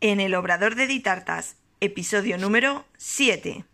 en 0.00 0.20
el 0.20 0.34
Obrador 0.34 0.74
de 0.76 0.86
Ditartas, 0.86 1.56
episodio 1.80 2.38
número 2.38 2.84
7. 2.96 3.64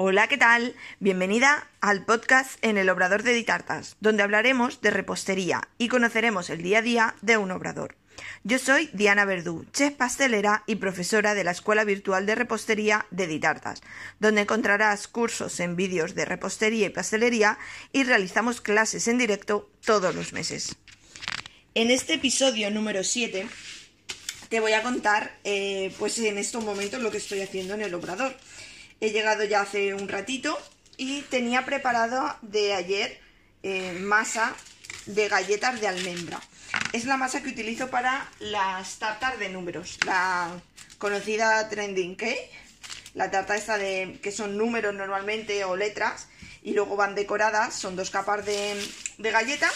Hola, 0.00 0.28
¿qué 0.28 0.36
tal? 0.36 0.76
Bienvenida 1.00 1.68
al 1.80 2.04
podcast 2.04 2.64
en 2.64 2.78
el 2.78 2.88
Obrador 2.88 3.24
de 3.24 3.32
Ditartas, 3.32 3.96
donde 3.98 4.22
hablaremos 4.22 4.80
de 4.80 4.92
repostería 4.92 5.68
y 5.76 5.88
conoceremos 5.88 6.50
el 6.50 6.62
día 6.62 6.78
a 6.78 6.82
día 6.82 7.14
de 7.20 7.36
un 7.36 7.50
obrador. 7.50 7.96
Yo 8.44 8.60
soy 8.60 8.90
Diana 8.92 9.24
Verdú, 9.24 9.66
chef 9.72 9.94
pastelera 9.94 10.62
y 10.68 10.76
profesora 10.76 11.34
de 11.34 11.42
la 11.42 11.50
Escuela 11.50 11.82
Virtual 11.82 12.26
de 12.26 12.36
Repostería 12.36 13.06
de 13.10 13.26
Ditartas, 13.26 13.80
donde 14.20 14.42
encontrarás 14.42 15.08
cursos 15.08 15.58
en 15.58 15.74
vídeos 15.74 16.14
de 16.14 16.26
repostería 16.26 16.86
y 16.86 16.90
pastelería 16.90 17.58
y 17.90 18.04
realizamos 18.04 18.60
clases 18.60 19.08
en 19.08 19.18
directo 19.18 19.68
todos 19.84 20.14
los 20.14 20.32
meses. 20.32 20.76
En 21.74 21.90
este 21.90 22.14
episodio 22.14 22.70
número 22.70 23.02
7 23.02 23.48
te 24.48 24.60
voy 24.60 24.74
a 24.74 24.82
contar, 24.84 25.36
eh, 25.42 25.92
pues 25.98 26.20
en 26.20 26.38
estos 26.38 26.62
momentos, 26.62 27.02
lo 27.02 27.10
que 27.10 27.18
estoy 27.18 27.40
haciendo 27.40 27.74
en 27.74 27.82
el 27.82 27.94
obrador. 27.94 28.36
He 29.00 29.10
llegado 29.10 29.44
ya 29.44 29.60
hace 29.60 29.94
un 29.94 30.08
ratito 30.08 30.58
y 30.96 31.22
tenía 31.22 31.64
preparado 31.64 32.36
de 32.42 32.74
ayer 32.74 33.20
eh, 33.62 33.92
masa 34.00 34.54
de 35.06 35.28
galletas 35.28 35.80
de 35.80 35.86
almendra. 35.86 36.40
Es 36.92 37.04
la 37.04 37.16
masa 37.16 37.42
que 37.42 37.50
utilizo 37.50 37.90
para 37.90 38.28
las 38.40 38.98
tartas 38.98 39.38
de 39.38 39.50
números, 39.50 39.98
la 40.04 40.60
conocida 40.98 41.68
trending 41.68 42.16
cake, 42.16 42.50
la 43.14 43.30
tarta 43.30 43.56
esta 43.56 43.78
de 43.78 44.18
que 44.20 44.32
son 44.32 44.56
números 44.56 44.94
normalmente 44.94 45.64
o 45.64 45.76
letras 45.76 46.28
y 46.62 46.72
luego 46.72 46.96
van 46.96 47.14
decoradas, 47.14 47.74
son 47.74 47.94
dos 47.94 48.10
capas 48.10 48.44
de, 48.44 48.76
de 49.18 49.30
galleta, 49.30 49.70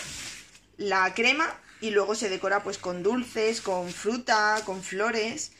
la 0.78 1.14
crema 1.14 1.54
y 1.80 1.90
luego 1.90 2.16
se 2.16 2.28
decora 2.28 2.64
pues 2.64 2.78
con 2.78 3.04
dulces, 3.04 3.60
con 3.60 3.90
fruta, 3.92 4.60
con 4.64 4.82
flores. 4.82 5.52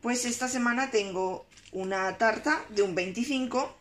Pues 0.00 0.24
esta 0.24 0.46
semana 0.46 0.92
tengo 0.92 1.47
una 1.72 2.16
tarta 2.18 2.64
de 2.70 2.82
un 2.82 2.94
25 2.94 3.76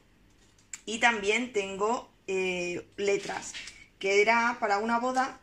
y 0.86 1.00
también 1.00 1.54
tengo 1.54 2.10
eh, 2.28 2.86
letras, 2.98 3.54
que 4.00 4.22
era 4.22 4.58
para 4.60 4.78
una 4.78 5.00
boda 5.00 5.40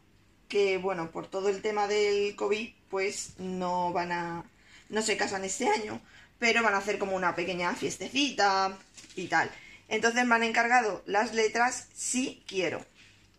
que, 0.49 0.79
bueno, 0.79 1.11
por 1.11 1.27
todo 1.27 1.49
el 1.49 1.63
tema 1.63 1.89
del 1.89 2.37
COVID, 2.37 2.71
pues 2.91 3.35
no 3.39 3.93
van 3.93 4.13
a, 4.13 4.45
no 4.89 5.03
se 5.03 5.17
casan 5.17 5.45
este 5.45 5.69
año, 5.69 6.01
pero 6.39 6.63
van 6.63 6.75
a 6.75 6.79
hacer 6.79 6.99
como 6.99 7.17
una 7.17 7.35
pequeña 7.35 7.75
fiestecita 7.75 8.79
y 9.17 9.27
tal. 9.29 9.51
Entonces 9.89 10.25
me 10.27 10.35
han 10.35 10.43
encargado 10.43 11.03
las 11.07 11.35
letras 11.35 11.89
si 11.95 12.43
quiero. 12.47 12.85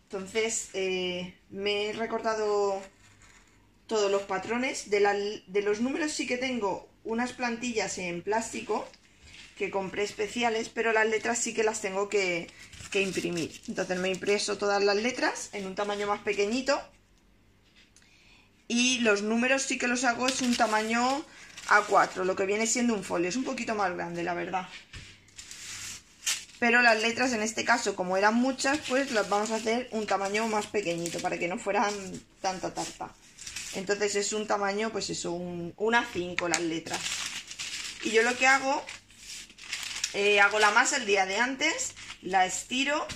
Entonces 0.04 0.70
eh, 0.74 1.34
me 1.50 1.88
he 1.88 1.92
recortado 1.92 2.80
todos 3.86 4.10
los 4.10 4.22
patrones. 4.22 4.90
De, 4.90 5.42
de 5.46 5.62
los 5.62 5.80
números 5.80 6.12
sí 6.12 6.26
que 6.26 6.38
tengo 6.38 6.88
unas 7.06 7.32
plantillas 7.32 7.96
en 7.98 8.20
plástico 8.20 8.86
que 9.56 9.70
compré 9.70 10.02
especiales, 10.02 10.68
pero 10.68 10.92
las 10.92 11.08
letras 11.08 11.38
sí 11.38 11.54
que 11.54 11.64
las 11.64 11.80
tengo 11.80 12.08
que, 12.08 12.48
imprimir. 12.94 13.60
Entonces 13.68 13.98
me 13.98 14.08
he 14.08 14.12
impreso 14.12 14.56
todas 14.56 14.82
las 14.82 14.96
letras 14.96 15.50
en 15.52 15.66
un 15.66 15.74
tamaño 15.74 16.06
más 16.06 16.20
pequeñito 16.20 16.80
y 18.68 19.00
los 19.00 19.20
números 19.20 19.64
sí 19.64 19.76
que 19.76 19.86
los 19.86 20.04
hago 20.04 20.26
es 20.26 20.40
un 20.40 20.56
tamaño 20.56 21.22
A4, 21.68 22.24
lo 22.24 22.34
que 22.34 22.46
viene 22.46 22.66
siendo 22.66 22.94
un 22.94 23.04
folio, 23.04 23.28
es 23.28 23.36
un 23.36 23.44
poquito 23.44 23.74
más 23.74 23.94
grande 23.94 24.22
la 24.22 24.32
verdad. 24.32 24.66
Pero 26.58 26.80
las 26.80 27.02
letras 27.02 27.34
en 27.34 27.42
este 27.42 27.66
caso, 27.66 27.94
como 27.94 28.16
eran 28.16 28.34
muchas, 28.34 28.78
pues 28.88 29.10
las 29.10 29.28
vamos 29.28 29.50
a 29.50 29.56
hacer 29.56 29.88
un 29.90 30.06
tamaño 30.06 30.48
más 30.48 30.66
pequeñito 30.66 31.20
para 31.20 31.38
que 31.38 31.48
no 31.48 31.58
fueran 31.58 31.92
tanta 32.40 32.72
tarta. 32.72 33.12
Entonces 33.76 34.16
es 34.16 34.32
un 34.32 34.46
tamaño, 34.46 34.90
pues 34.90 35.10
eso, 35.10 35.32
un, 35.32 35.74
A5 35.76 36.48
las 36.48 36.62
letras. 36.62 36.98
Y 38.02 38.10
yo 38.10 38.22
lo 38.22 38.36
que 38.36 38.46
hago, 38.46 38.82
eh, 40.14 40.40
hago 40.40 40.58
la 40.58 40.70
masa 40.70 40.96
el 40.96 41.04
día 41.04 41.26
de 41.26 41.36
antes, 41.36 41.92
la 42.22 42.46
estiro 42.46 43.06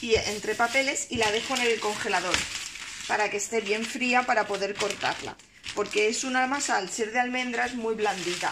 y, 0.00 0.14
entre 0.14 0.54
papeles 0.54 1.08
y 1.10 1.16
la 1.16 1.30
dejo 1.30 1.54
en 1.56 1.62
el 1.62 1.78
congelador 1.78 2.34
para 3.06 3.30
que 3.30 3.36
esté 3.36 3.60
bien 3.60 3.84
fría 3.84 4.22
para 4.22 4.46
poder 4.46 4.74
cortarla. 4.74 5.36
Porque 5.74 6.08
es 6.08 6.24
una 6.24 6.46
masa, 6.46 6.78
al 6.78 6.88
ser 6.88 7.12
de 7.12 7.20
almendras, 7.20 7.74
muy 7.74 7.94
blandita. 7.94 8.50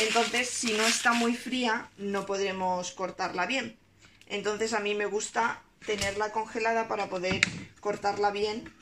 Entonces, 0.00 0.48
si 0.48 0.72
no 0.72 0.86
está 0.86 1.12
muy 1.12 1.36
fría, 1.36 1.90
no 1.98 2.24
podremos 2.24 2.92
cortarla 2.92 3.44
bien. 3.44 3.78
Entonces, 4.26 4.72
a 4.72 4.80
mí 4.80 4.94
me 4.94 5.06
gusta 5.06 5.62
tenerla 5.84 6.32
congelada 6.32 6.88
para 6.88 7.08
poder 7.08 7.40
cortarla 7.80 8.30
bien. 8.30 8.72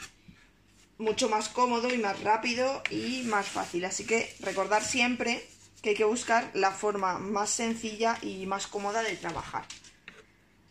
Mucho 0.98 1.28
más 1.28 1.48
cómodo 1.48 1.92
y 1.92 1.98
más 1.98 2.22
rápido 2.22 2.82
y 2.90 3.22
más 3.24 3.46
fácil. 3.46 3.84
Así 3.84 4.06
que 4.06 4.34
recordar 4.40 4.82
siempre 4.82 5.46
que 5.82 5.90
hay 5.90 5.96
que 5.96 6.04
buscar 6.04 6.50
la 6.54 6.70
forma 6.70 7.18
más 7.18 7.50
sencilla 7.50 8.18
y 8.22 8.46
más 8.46 8.66
cómoda 8.66 9.02
de 9.02 9.16
trabajar. 9.16 9.64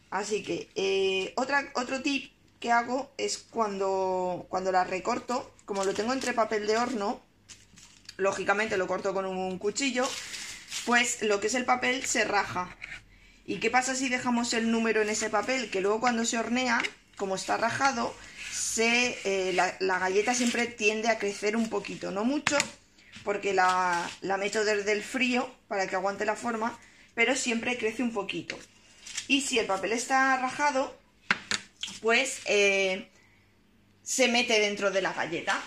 Así 0.10 0.44
que 0.44 0.70
eh, 0.76 1.34
otro 1.36 2.02
tip 2.02 2.32
que 2.60 2.72
hago 2.72 3.12
es 3.18 3.38
cuando, 3.38 4.46
cuando 4.50 4.72
la 4.72 4.84
recorto, 4.84 5.54
como 5.66 5.84
lo 5.84 5.94
tengo 5.94 6.14
entre 6.14 6.34
papel 6.34 6.68
de 6.68 6.78
horno, 6.78 7.22
lógicamente 8.18 8.78
lo 8.78 8.88
corto 8.88 9.14
con 9.14 9.26
un 9.26 9.60
cuchillo, 9.60 10.08
pues 10.86 11.22
lo 11.22 11.40
que 11.40 11.48
es 11.48 11.56
el 11.56 11.66
papel 11.66 12.06
se 12.06 12.24
raja. 12.24 12.76
¿Y 13.46 13.60
qué 13.60 13.70
pasa 13.70 13.96
si 13.96 14.10
dejamos 14.10 14.54
el 14.54 14.72
número 14.72 15.02
en 15.02 15.10
ese 15.10 15.30
papel? 15.30 15.70
Que 15.70 15.82
luego 15.82 16.00
cuando 16.00 16.26
se 16.26 16.38
hornea, 16.38 16.82
como 17.18 17.36
está 17.36 17.58
rajado, 17.58 18.16
eh, 18.78 19.54
la, 19.54 20.00
galleta 20.00 20.34
siempre 20.34 20.68
tiende 20.68 21.10
a 21.10 21.18
crecer 21.18 21.56
un 21.56 21.70
poquito, 21.70 22.12
no 22.12 22.24
mucho, 22.24 22.58
porque 23.24 23.54
la, 23.54 24.10
la 24.22 24.38
meto 24.38 24.66
desde 24.66 24.92
el 24.92 25.04
frío 25.04 25.54
para 25.68 25.88
que 25.88 25.96
aguante 25.96 26.26
la 26.26 26.36
forma, 26.36 26.78
pero 27.14 27.36
siempre 27.36 27.78
crece 27.78 28.04
un 28.04 28.14
poquito. 28.14 28.58
Y 29.28 29.42
si 29.42 29.60
el 29.60 29.66
papel 29.66 29.94
está 29.94 30.38
rajado, 30.38 30.98
pues 32.02 32.42
eh, 32.46 33.10
se 34.04 34.28
mete 34.28 34.60
dentro 34.60 34.92
de 34.92 35.02
la 35.02 35.14
galleta. 35.14 35.62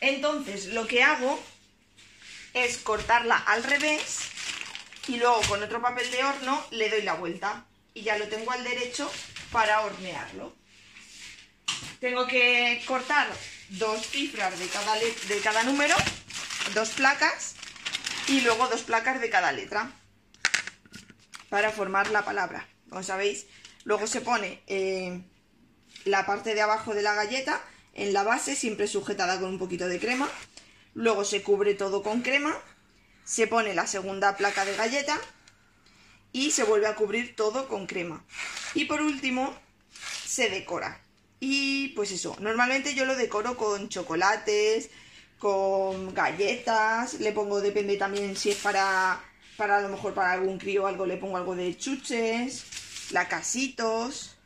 Entonces 0.00 0.66
lo 0.66 0.86
que 0.86 1.02
hago 1.02 1.40
es 2.54 2.78
cortarla 2.78 3.36
al 3.36 3.64
revés 3.64 4.20
y 5.08 5.16
luego 5.16 5.40
con 5.48 5.62
otro 5.62 5.80
papel 5.80 6.10
de 6.10 6.24
horno 6.24 6.64
le 6.70 6.88
doy 6.88 7.02
la 7.02 7.14
vuelta 7.14 7.64
y 7.94 8.02
ya 8.02 8.18
lo 8.18 8.28
tengo 8.28 8.52
al 8.52 8.62
derecho 8.62 9.10
para 9.50 9.80
hornearlo. 9.82 10.54
Tengo 12.00 12.26
que 12.26 12.82
cortar 12.86 13.28
dos 13.70 14.06
cifras 14.06 14.58
de 14.58 14.66
cada, 14.68 14.94
de 14.94 15.40
cada 15.42 15.62
número, 15.64 15.94
dos 16.74 16.90
placas 16.90 17.54
y 18.28 18.40
luego 18.42 18.68
dos 18.68 18.82
placas 18.82 19.20
de 19.20 19.30
cada 19.30 19.52
letra 19.52 19.90
para 21.48 21.70
formar 21.70 22.10
la 22.10 22.24
palabra. 22.24 22.68
Como 22.88 23.02
sabéis, 23.02 23.46
luego 23.84 24.06
se 24.06 24.20
pone 24.20 24.62
eh, 24.66 25.22
la 26.04 26.26
parte 26.26 26.54
de 26.54 26.62
abajo 26.62 26.94
de 26.94 27.02
la 27.02 27.14
galleta 27.14 27.62
en 27.94 28.12
la 28.12 28.22
base, 28.22 28.54
siempre 28.54 28.86
sujetada 28.86 29.40
con 29.40 29.50
un 29.50 29.58
poquito 29.58 29.88
de 29.88 29.98
crema. 29.98 30.28
Luego 30.94 31.24
se 31.24 31.42
cubre 31.42 31.74
todo 31.74 32.02
con 32.02 32.22
crema, 32.22 32.56
se 33.24 33.46
pone 33.46 33.74
la 33.74 33.86
segunda 33.86 34.36
placa 34.36 34.64
de 34.64 34.76
galleta 34.76 35.20
y 36.32 36.50
se 36.50 36.64
vuelve 36.64 36.86
a 36.86 36.94
cubrir 36.94 37.36
todo 37.36 37.68
con 37.68 37.86
crema. 37.86 38.24
Y 38.74 38.84
por 38.84 39.00
último, 39.00 39.54
se 40.24 40.48
decora. 40.48 41.00
Y 41.40 41.88
pues 41.90 42.10
eso, 42.10 42.36
normalmente 42.40 42.94
yo 42.94 43.04
lo 43.04 43.16
decoro 43.16 43.56
con 43.56 43.88
chocolates, 43.88 44.90
con 45.38 46.14
galletas, 46.14 47.14
le 47.20 47.32
pongo, 47.32 47.60
depende 47.60 47.96
también 47.96 48.36
si 48.36 48.50
es 48.50 48.56
para 48.56 49.22
para 49.56 49.78
a 49.78 49.80
lo 49.80 49.88
mejor 49.88 50.14
para 50.14 50.32
algún 50.32 50.56
crío 50.56 50.86
algo 50.86 51.04
le 51.04 51.16
pongo 51.16 51.36
algo 51.36 51.56
de 51.56 51.76
chuches, 51.76 53.10
lacasitos. 53.10 54.36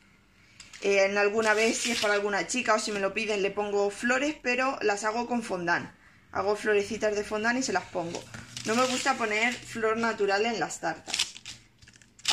Eh, 0.80 1.04
en 1.04 1.18
alguna 1.18 1.54
vez, 1.54 1.78
si 1.78 1.92
es 1.92 2.00
para 2.00 2.14
alguna 2.14 2.46
chica 2.46 2.74
o 2.74 2.78
si 2.78 2.92
me 2.92 2.98
lo 2.98 3.14
piden, 3.14 3.42
le 3.42 3.50
pongo 3.50 3.90
flores, 3.90 4.34
pero 4.42 4.78
las 4.80 5.04
hago 5.04 5.26
con 5.26 5.42
fondant. 5.42 5.90
Hago 6.32 6.56
florecitas 6.56 7.14
de 7.14 7.24
fondant 7.24 7.58
y 7.58 7.62
se 7.62 7.74
las 7.74 7.84
pongo. 7.84 8.22
No 8.64 8.74
me 8.74 8.86
gusta 8.86 9.14
poner 9.14 9.52
flor 9.52 9.98
natural 9.98 10.46
en 10.46 10.58
las 10.58 10.80
tartas. 10.80 11.21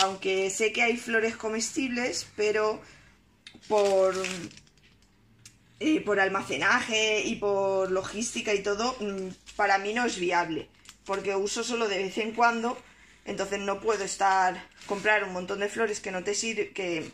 Aunque 0.01 0.49
sé 0.49 0.71
que 0.71 0.83
hay 0.83 0.97
flores 0.97 1.35
comestibles, 1.35 2.27
pero 2.35 2.81
por, 3.67 4.15
eh, 5.79 6.01
por 6.01 6.19
almacenaje 6.19 7.21
y 7.21 7.35
por 7.35 7.91
logística 7.91 8.53
y 8.53 8.63
todo, 8.63 8.95
mm, 8.99 9.29
para 9.55 9.77
mí 9.77 9.93
no 9.93 10.05
es 10.05 10.17
viable 10.19 10.69
porque 11.09 11.35
uso 11.35 11.63
solo 11.63 11.87
de 11.87 11.97
vez 11.97 12.19
en 12.19 12.33
cuando, 12.33 12.77
entonces 13.25 13.59
no 13.59 13.81
puedo 13.81 14.03
estar 14.03 14.63
comprar 14.85 15.23
un 15.23 15.33
montón 15.33 15.59
de 15.59 15.67
flores 15.67 15.99
que 15.99 16.11
no 16.11 16.23
te 16.23 16.35
sirve, 16.35 16.69
que 16.69 17.11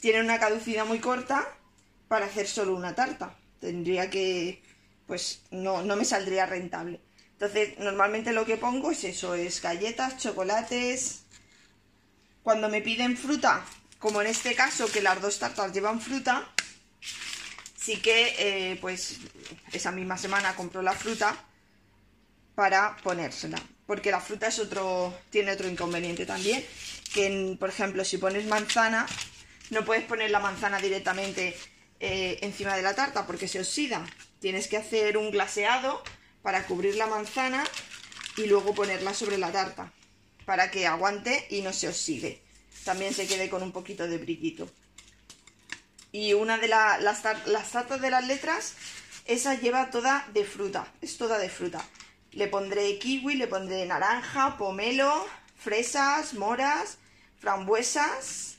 tienen 0.00 0.24
una 0.24 0.40
caducidad 0.40 0.86
muy 0.86 1.00
corta 1.00 1.46
para 2.08 2.24
hacer 2.24 2.46
solo 2.46 2.74
una 2.74 2.94
tarta. 2.94 3.36
Tendría 3.60 4.08
que, 4.08 4.62
pues 5.06 5.42
no, 5.50 5.82
no 5.82 5.96
me 5.96 6.06
saldría 6.06 6.46
rentable. 6.46 6.98
Entonces, 7.32 7.78
normalmente 7.78 8.32
lo 8.32 8.46
que 8.46 8.56
pongo 8.56 8.90
es 8.90 9.04
eso, 9.04 9.34
es 9.34 9.60
galletas, 9.60 10.16
chocolates, 10.16 11.24
cuando 12.42 12.68
me 12.68 12.80
piden 12.80 13.16
fruta, 13.16 13.64
como 13.98 14.20
en 14.20 14.28
este 14.28 14.54
caso 14.54 14.90
que 14.90 15.02
las 15.02 15.20
dos 15.20 15.38
tartas 15.38 15.72
llevan 15.72 16.00
fruta, 16.00 16.48
sí 17.76 18.00
que 18.00 18.34
eh, 18.38 18.78
pues 18.80 19.18
esa 19.72 19.92
misma 19.92 20.16
semana 20.16 20.54
compro 20.54 20.82
la 20.82 20.92
fruta 20.92 21.36
para 22.54 22.96
ponérsela. 22.98 23.60
Porque 23.86 24.10
la 24.10 24.20
fruta 24.20 24.46
es 24.46 24.58
otro, 24.58 25.12
tiene 25.30 25.52
otro 25.52 25.68
inconveniente 25.68 26.24
también, 26.24 26.64
que 27.12 27.56
por 27.58 27.68
ejemplo 27.68 28.04
si 28.04 28.18
pones 28.18 28.46
manzana, 28.46 29.06
no 29.70 29.84
puedes 29.84 30.04
poner 30.04 30.30
la 30.30 30.40
manzana 30.40 30.78
directamente 30.80 31.56
eh, 31.98 32.38
encima 32.42 32.76
de 32.76 32.82
la 32.82 32.94
tarta 32.94 33.26
porque 33.26 33.48
se 33.48 33.60
oxida. 33.60 34.06
Tienes 34.38 34.68
que 34.68 34.76
hacer 34.76 35.16
un 35.18 35.30
glaseado 35.30 36.02
para 36.42 36.64
cubrir 36.64 36.96
la 36.96 37.06
manzana 37.06 37.64
y 38.36 38.46
luego 38.46 38.74
ponerla 38.74 39.12
sobre 39.12 39.36
la 39.36 39.52
tarta 39.52 39.92
para 40.50 40.68
que 40.68 40.84
aguante 40.84 41.46
y 41.48 41.62
no 41.62 41.72
se 41.72 41.86
oxide. 41.86 42.42
También 42.84 43.14
se 43.14 43.28
quede 43.28 43.48
con 43.48 43.62
un 43.62 43.70
poquito 43.70 44.08
de 44.08 44.18
brillito. 44.18 44.68
Y 46.10 46.32
una 46.32 46.58
de 46.58 46.66
las, 46.66 47.00
las 47.00 47.70
tartas 47.70 48.00
de 48.00 48.10
las 48.10 48.26
letras, 48.26 48.74
esa 49.26 49.54
lleva 49.54 49.90
toda 49.90 50.26
de 50.34 50.44
fruta, 50.44 50.92
es 51.02 51.16
toda 51.18 51.38
de 51.38 51.48
fruta. 51.48 51.88
Le 52.32 52.48
pondré 52.48 52.98
kiwi, 52.98 53.36
le 53.36 53.46
pondré 53.46 53.86
naranja, 53.86 54.58
pomelo, 54.58 55.24
fresas, 55.56 56.34
moras, 56.34 56.98
frambuesas 57.38 58.56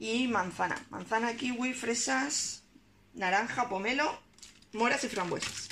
y 0.00 0.26
manzana. 0.26 0.88
Manzana, 0.90 1.36
kiwi, 1.36 1.72
fresas, 1.72 2.64
naranja, 3.14 3.68
pomelo, 3.68 4.20
moras 4.72 5.04
y 5.04 5.08
frambuesas. 5.08 5.68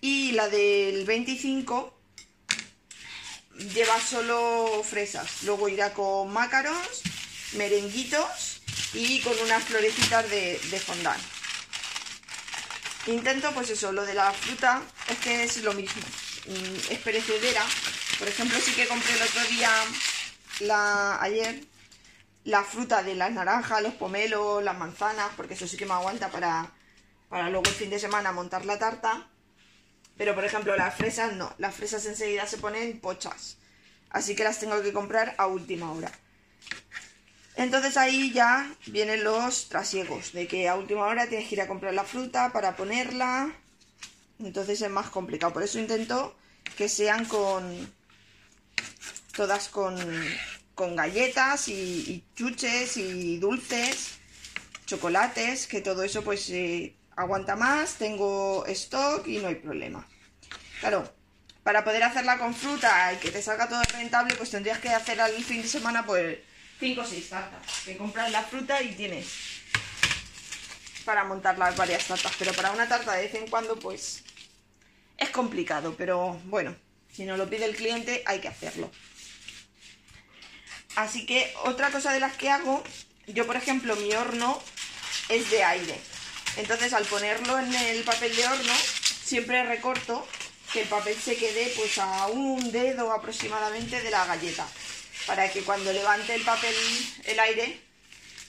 Y 0.00 0.30
la 0.38 0.48
del 0.48 1.04
25 1.04 1.97
lleva 3.58 4.00
solo 4.00 4.82
fresas. 4.84 5.42
Luego 5.42 5.68
irá 5.68 5.92
con 5.92 6.32
mácaros, 6.32 7.02
merenguitos 7.54 8.62
y 8.94 9.20
con 9.20 9.38
unas 9.40 9.64
florecitas 9.64 10.28
de, 10.30 10.58
de 10.70 10.80
fondant. 10.80 11.22
Intento, 13.06 13.50
pues 13.52 13.70
eso, 13.70 13.90
lo 13.92 14.04
de 14.04 14.14
la 14.14 14.32
fruta 14.32 14.82
es 15.08 15.18
que 15.18 15.44
es 15.44 15.62
lo 15.62 15.72
mismo. 15.72 16.02
Mm, 16.46 16.92
es 16.92 16.98
perecedera. 16.98 17.64
Por 18.18 18.28
ejemplo, 18.28 18.58
sí 18.60 18.72
que 18.72 18.86
compré 18.86 19.14
el 19.14 19.22
otro 19.22 19.42
día, 19.44 19.70
la, 20.60 21.22
ayer, 21.22 21.64
la 22.44 22.64
fruta 22.64 23.02
de 23.02 23.14
las 23.14 23.32
naranjas, 23.32 23.82
los 23.82 23.94
pomelos, 23.94 24.62
las 24.62 24.76
manzanas, 24.76 25.30
porque 25.36 25.54
eso 25.54 25.66
sí 25.66 25.76
que 25.76 25.86
me 25.86 25.94
aguanta 25.94 26.28
para, 26.28 26.70
para 27.28 27.48
luego 27.48 27.68
el 27.68 27.74
fin 27.74 27.90
de 27.90 27.98
semana 27.98 28.32
montar 28.32 28.66
la 28.66 28.78
tarta. 28.78 29.28
Pero 30.18 30.34
por 30.34 30.44
ejemplo 30.44 30.76
las 30.76 30.94
fresas 30.94 31.32
no, 31.34 31.54
las 31.56 31.74
fresas 31.74 32.04
enseguida 32.04 32.46
se 32.46 32.58
ponen 32.58 33.00
pochas. 33.00 33.56
Así 34.10 34.34
que 34.34 34.44
las 34.44 34.58
tengo 34.58 34.82
que 34.82 34.92
comprar 34.92 35.34
a 35.38 35.46
última 35.46 35.92
hora. 35.92 36.12
Entonces 37.56 37.96
ahí 37.96 38.32
ya 38.32 38.72
vienen 38.86 39.24
los 39.24 39.68
trasiegos, 39.68 40.32
de 40.32 40.46
que 40.46 40.68
a 40.68 40.76
última 40.76 41.06
hora 41.06 41.28
tienes 41.28 41.48
que 41.48 41.56
ir 41.56 41.60
a 41.60 41.66
comprar 41.66 41.94
la 41.94 42.04
fruta 42.04 42.52
para 42.52 42.76
ponerla. 42.76 43.52
Entonces 44.38 44.80
es 44.80 44.90
más 44.90 45.10
complicado. 45.10 45.52
Por 45.52 45.62
eso 45.62 45.78
intento 45.78 46.36
que 46.76 46.88
sean 46.88 47.24
con... 47.24 47.92
Todas 49.34 49.68
con, 49.68 49.96
con 50.74 50.96
galletas 50.96 51.68
y, 51.68 52.24
chuches 52.34 52.96
y 52.96 53.38
dulces, 53.38 54.18
chocolates, 54.86 55.68
que 55.68 55.80
todo 55.80 56.02
eso 56.02 56.22
pues 56.22 56.50
eh, 56.50 56.94
aguanta 57.18 57.56
más, 57.56 57.94
tengo 57.94 58.64
stock 58.66 59.26
y 59.26 59.38
no 59.38 59.48
hay 59.48 59.56
problema. 59.56 60.06
Claro, 60.78 61.12
para 61.64 61.82
poder 61.82 62.04
hacerla 62.04 62.38
con 62.38 62.54
fruta 62.54 63.12
y 63.12 63.16
que 63.16 63.32
te 63.32 63.42
salga 63.42 63.68
todo 63.68 63.82
rentable, 63.92 64.36
pues 64.36 64.50
tendrías 64.50 64.78
que 64.78 64.88
hacer 64.90 65.20
al 65.20 65.32
fin 65.42 65.60
de 65.60 65.68
semana 65.68 66.06
pues 66.06 66.38
5 66.78 67.00
o 67.00 67.04
6 67.04 67.28
tartas. 67.28 67.60
Que 67.84 67.96
compras 67.96 68.30
la 68.30 68.42
fruta 68.44 68.80
y 68.82 68.94
tienes 68.94 69.26
para 71.04 71.24
montar 71.24 71.58
las 71.58 71.76
varias 71.76 72.06
tartas. 72.06 72.32
Pero 72.38 72.52
para 72.52 72.70
una 72.70 72.88
tarta 72.88 73.12
de 73.12 73.22
vez 73.22 73.34
en 73.34 73.48
cuando, 73.48 73.76
pues 73.80 74.22
es 75.16 75.30
complicado. 75.30 75.96
Pero 75.98 76.40
bueno, 76.44 76.76
si 77.12 77.24
no 77.24 77.36
lo 77.36 77.50
pide 77.50 77.64
el 77.64 77.74
cliente, 77.74 78.22
hay 78.26 78.38
que 78.38 78.48
hacerlo. 78.48 78.92
Así 80.94 81.26
que 81.26 81.52
otra 81.64 81.90
cosa 81.90 82.12
de 82.12 82.20
las 82.20 82.36
que 82.36 82.48
hago, 82.48 82.84
yo 83.26 83.44
por 83.44 83.56
ejemplo 83.56 83.96
mi 83.96 84.12
horno 84.14 84.62
es 85.28 85.50
de 85.50 85.64
aire. 85.64 86.00
Entonces 86.56 86.92
al 86.92 87.04
ponerlo 87.04 87.58
en 87.58 87.74
el 87.74 88.02
papel 88.04 88.34
de 88.34 88.46
horno, 88.46 88.74
siempre 89.24 89.64
recorto 89.64 90.26
que 90.72 90.82
el 90.82 90.88
papel 90.88 91.16
se 91.20 91.36
quede 91.36 91.72
pues 91.76 91.98
a 91.98 92.26
un 92.26 92.72
dedo 92.72 93.12
aproximadamente 93.12 94.00
de 94.02 94.10
la 94.10 94.26
galleta. 94.26 94.66
Para 95.26 95.50
que 95.50 95.62
cuando 95.62 95.92
levante 95.92 96.34
el 96.34 96.42
papel, 96.42 96.74
el 97.24 97.40
aire, 97.40 97.80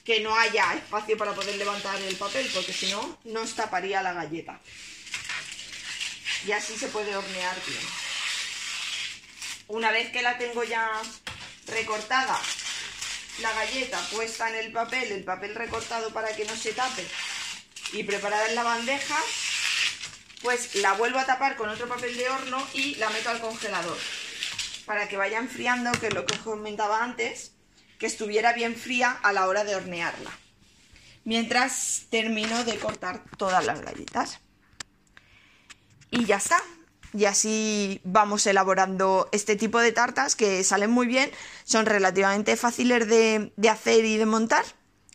que 0.03 0.21
no 0.21 0.35
haya 0.35 0.73
espacio 0.73 1.17
para 1.17 1.33
poder 1.33 1.55
levantar 1.57 2.01
el 2.01 2.15
papel, 2.15 2.49
porque 2.53 2.73
si 2.73 2.89
no, 2.91 3.19
nos 3.25 3.53
taparía 3.53 4.01
la 4.01 4.13
galleta. 4.13 4.59
Y 6.47 6.51
así 6.51 6.77
se 6.77 6.87
puede 6.87 7.15
hornear 7.15 7.55
bien. 7.67 7.81
Una 9.67 9.91
vez 9.91 10.11
que 10.11 10.21
la 10.21 10.37
tengo 10.37 10.63
ya 10.63 10.89
recortada, 11.67 12.39
la 13.41 13.53
galleta 13.53 13.99
puesta 14.11 14.49
en 14.49 14.55
el 14.55 14.71
papel, 14.71 15.11
el 15.11 15.23
papel 15.23 15.53
recortado 15.53 16.11
para 16.11 16.35
que 16.35 16.45
no 16.45 16.55
se 16.55 16.73
tape, 16.73 17.05
y 17.93 18.03
preparada 18.03 18.47
en 18.47 18.55
la 18.55 18.63
bandeja, 18.63 19.17
pues 20.41 20.75
la 20.75 20.93
vuelvo 20.93 21.19
a 21.19 21.25
tapar 21.25 21.55
con 21.55 21.69
otro 21.69 21.87
papel 21.87 22.15
de 22.15 22.29
horno 22.29 22.65
y 22.73 22.95
la 22.95 23.09
meto 23.09 23.29
al 23.29 23.41
congelador 23.41 23.97
para 24.89 25.07
que 25.07 25.17
vaya 25.17 25.37
enfriando, 25.37 25.91
que 25.91 26.07
es 26.07 26.13
lo 26.15 26.25
que 26.25 26.33
os 26.33 26.41
comentaba 26.41 27.03
antes, 27.03 27.51
que 27.99 28.07
estuviera 28.07 28.53
bien 28.53 28.75
fría 28.75 29.11
a 29.11 29.31
la 29.33 29.45
hora 29.47 29.63
de 29.63 29.75
hornearla. 29.75 30.31
Mientras 31.25 32.07
termino 32.09 32.63
de 32.63 32.75
cortar 32.79 33.23
todas 33.37 33.63
las 33.67 33.81
galletas. 33.81 34.39
Y 36.09 36.25
ya 36.25 36.37
está. 36.37 36.59
Y 37.13 37.25
así 37.25 38.01
vamos 38.03 38.47
elaborando 38.47 39.29
este 39.31 39.55
tipo 39.55 39.79
de 39.79 39.91
tartas 39.91 40.35
que 40.35 40.63
salen 40.63 40.89
muy 40.89 41.05
bien, 41.05 41.29
son 41.65 41.85
relativamente 41.85 42.55
fáciles 42.55 43.07
de, 43.07 43.53
de 43.57 43.69
hacer 43.69 44.05
y 44.05 44.17
de 44.17 44.25
montar 44.25 44.65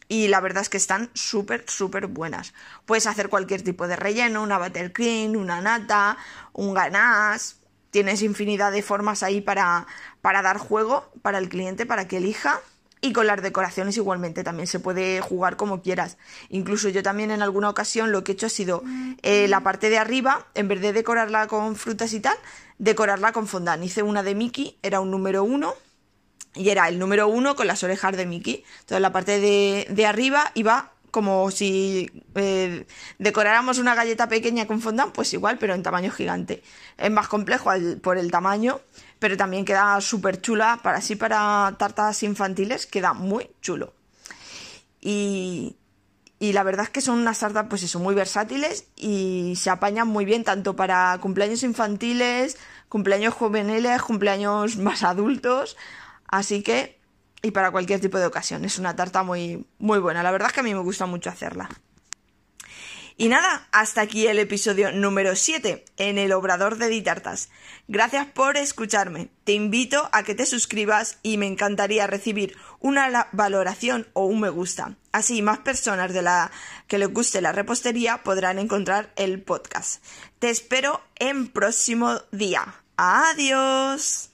y 0.09 0.29
la 0.29 0.41
verdad 0.41 0.63
es 0.63 0.69
que 0.69 0.77
están 0.77 1.11
súper, 1.15 1.65
súper 1.67 2.07
buenas. 2.07 2.53
Puedes 2.85 3.07
hacer 3.07 3.29
cualquier 3.29 3.63
tipo 3.63 3.89
de 3.89 3.97
relleno, 3.97 4.43
una 4.43 4.59
buttercream, 4.59 5.37
una 5.37 5.61
nata, 5.61 6.17
un 6.53 6.75
ganache. 6.75 7.57
Tienes 7.91 8.23
infinidad 8.23 8.73
de 8.73 8.83
formas 8.83 9.23
ahí 9.23 9.41
para, 9.41 9.87
para 10.21 10.43
dar 10.43 10.59
juego 10.59 11.11
para 11.23 11.39
el 11.39 11.49
cliente, 11.49 11.87
para 11.87 12.09
que 12.09 12.19
elija. 12.19 12.61
Y 13.01 13.13
con 13.13 13.27
las 13.27 13.43
decoraciones 13.43 13.97
igualmente 13.99 14.43
también 14.43 14.67
se 14.67 14.81
puede 14.81 15.21
jugar 15.21 15.57
como 15.57 15.83
quieras. 15.83 16.17
Incluso 16.49 16.89
yo 16.89 17.03
también 17.03 17.31
en 17.31 17.43
alguna 17.43 17.69
ocasión 17.69 18.13
lo 18.13 18.25
que 18.25 18.33
he 18.33 18.35
hecho 18.35 18.47
ha 18.47 18.51
sido 18.51 18.83
eh, 19.23 19.47
la 19.47 19.61
parte 19.61 19.91
de 19.91 19.99
arriba, 19.99 20.47
en 20.55 20.69
vez 20.69 20.81
de 20.81 20.95
decorarla 20.95 21.47
con 21.47 21.77
frutas 21.77 22.15
y 22.15 22.21
tal, 22.21 22.37
decorarla 22.79 23.33
con 23.33 23.47
fondant. 23.47 23.85
Hice 23.85 24.03
una 24.03 24.23
de 24.23 24.35
Mickey, 24.35 24.79
era 24.83 25.01
un 25.01 25.11
número 25.11 25.45
uno 25.45 25.75
y 26.55 26.71
era 26.71 26.89
el 26.89 26.99
número 26.99 27.29
uno 27.29 27.57
con 27.57 27.67
las 27.67 27.83
orejas 27.83 28.17
de 28.17 28.27
Mickey. 28.27 28.65
Entonces 28.81 29.01
la 29.01 29.13
parte 29.13 29.41
de, 29.41 29.87
de 29.91 30.07
arriba 30.07 30.53
iba 30.55 30.93
como 31.15 31.53
si 31.53 32.11
eh, 32.35 32.87
decoráramos 33.21 33.79
una 33.79 33.95
galleta 33.95 34.29
pequeña 34.29 34.67
con 34.67 34.81
fondant, 34.81 35.13
pues 35.13 35.33
igual, 35.33 35.59
pero 35.59 35.73
en 35.73 35.83
tamaño 35.85 36.11
gigante. 36.11 36.65
Es 36.99 37.09
más 37.09 37.29
complejo 37.29 37.71
por 38.03 38.19
el 38.19 38.33
tamaño, 38.33 38.81
pero 39.21 39.37
también 39.37 39.65
queda 39.65 40.01
súper 40.01 40.41
chula. 40.41 40.81
Para 40.83 40.99
así 40.99 41.15
para 41.15 41.77
tartas 41.79 42.21
infantiles 42.25 42.87
queda 42.87 43.13
muy 43.13 43.49
chulo. 43.61 43.95
Y, 45.01 45.77
y 46.41 46.53
la 46.53 46.65
verdad 46.65 46.87
es 46.87 46.91
que 46.91 47.01
son 47.01 47.21
unas 47.21 47.39
tartas, 47.39 47.67
pues 47.71 47.85
eso, 47.85 48.01
muy 48.01 48.17
versátiles 48.17 48.87
y 48.97 49.55
se 49.55 49.71
apañan 49.71 50.09
muy 50.09 50.25
bien 50.25 50.43
tanto 50.43 50.75
para 50.75 51.17
cumpleaños 51.21 51.63
infantiles, 51.63 52.59
cumpleaños 52.89 53.35
juveniles, 53.35 54.03
cumpleaños 54.03 54.79
más 54.79 55.05
adultos. 55.05 55.77
Así 56.35 56.65
que, 56.65 56.99
y 57.43 57.53
para 57.53 57.71
cualquier 57.71 58.01
tipo 58.01 58.19
de 58.19 58.27
ocasión, 58.27 58.65
es 58.65 58.81
una 58.81 58.97
tarta 58.97 59.23
muy, 59.23 59.69
muy 59.79 60.01
buena. 60.01 60.25
La 60.25 60.33
verdad 60.33 60.49
es 60.49 60.53
que 60.53 60.61
a 60.61 60.65
mí 60.65 60.75
me 60.75 60.81
gusta 60.81 61.07
mucho 61.07 61.31
hacerla. 61.31 61.69
Y 63.17 63.29
nada, 63.29 63.69
hasta 63.71 64.01
aquí 64.01 64.27
el 64.27 64.41
episodio 64.41 64.91
número 64.91 65.37
7 65.37 65.85
en 65.97 66.19
el 66.19 66.33
Obrador 66.33 66.77
de 66.77 66.89
Ditartas. 66.89 67.51
Gracias 67.87 68.27
por 68.27 68.57
escucharme. 68.57 69.29
Te 69.45 69.53
invito 69.53 70.09
a 70.11 70.25
que 70.25 70.35
te 70.35 70.45
suscribas 70.45 71.19
y 71.23 71.37
me 71.37 71.47
encantaría 71.47 72.09
recibir 72.09 72.57
una 72.81 73.29
valoración 73.31 74.09
o 74.13 74.27
un 74.27 74.41
me 74.41 74.49
gusta. 74.49 74.97
Así 75.13 75.41
más 75.41 75.61
personas 75.61 76.13
de 76.13 76.23
la 76.23 76.51
que 76.89 76.99
les 76.99 77.13
guste 77.13 77.41
la 77.41 77.53
repostería 77.53 78.25
podrán 78.25 78.59
encontrar 78.59 79.13
el 79.15 79.41
podcast. 79.41 80.05
Te 80.41 80.51
espero 80.51 81.01
en 81.15 81.47
próximo 81.47 82.23
día. 82.33 82.83
Adiós. 82.97 84.34